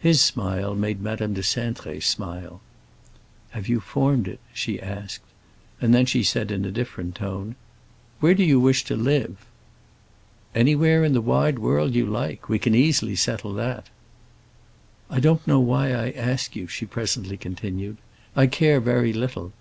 His 0.00 0.20
smile 0.20 0.74
made 0.74 1.00
Madame 1.00 1.34
de 1.34 1.40
Cintré 1.40 2.02
smile. 2.02 2.60
"Have 3.50 3.68
you 3.68 3.78
formed 3.78 4.26
it?" 4.26 4.40
she 4.52 4.82
asked. 4.82 5.22
And 5.80 5.94
then 5.94 6.04
she 6.04 6.24
said, 6.24 6.50
in 6.50 6.64
a 6.64 6.72
different 6.72 7.14
tone, 7.14 7.54
"Where 8.18 8.34
do 8.34 8.42
you 8.42 8.58
wish 8.58 8.82
to 8.86 8.96
live?" 8.96 9.46
"Anywhere 10.52 11.04
in 11.04 11.12
the 11.12 11.20
wide 11.20 11.60
world 11.60 11.94
you 11.94 12.06
like. 12.06 12.48
We 12.48 12.58
can 12.58 12.74
easily 12.74 13.14
settle 13.14 13.52
that." 13.54 13.86
"I 15.08 15.20
don't 15.20 15.46
know 15.46 15.60
why 15.60 15.92
I 15.92 16.10
ask 16.10 16.56
you," 16.56 16.66
she 16.66 16.84
presently 16.84 17.36
continued. 17.36 17.98
"I 18.34 18.48
care 18.48 18.80
very 18.80 19.12
little. 19.12 19.50